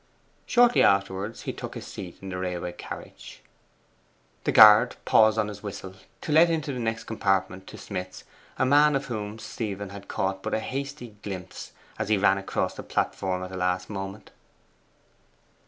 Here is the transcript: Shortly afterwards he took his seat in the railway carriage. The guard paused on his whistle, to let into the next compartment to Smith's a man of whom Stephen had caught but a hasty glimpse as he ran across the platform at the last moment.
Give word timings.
Shortly 0.47 0.81
afterwards 0.81 1.43
he 1.43 1.53
took 1.53 1.75
his 1.75 1.85
seat 1.85 2.17
in 2.23 2.29
the 2.29 2.39
railway 2.39 2.71
carriage. 2.71 3.43
The 4.45 4.51
guard 4.51 4.95
paused 5.05 5.37
on 5.37 5.47
his 5.47 5.61
whistle, 5.61 5.93
to 6.21 6.31
let 6.31 6.49
into 6.49 6.73
the 6.73 6.79
next 6.79 7.03
compartment 7.03 7.67
to 7.67 7.77
Smith's 7.77 8.23
a 8.57 8.65
man 8.65 8.95
of 8.95 9.05
whom 9.05 9.37
Stephen 9.37 9.89
had 9.91 10.07
caught 10.07 10.41
but 10.41 10.55
a 10.55 10.59
hasty 10.59 11.17
glimpse 11.21 11.71
as 11.99 12.09
he 12.09 12.17
ran 12.17 12.39
across 12.39 12.73
the 12.73 12.81
platform 12.81 13.43
at 13.43 13.51
the 13.51 13.57
last 13.57 13.91
moment. 13.91 14.31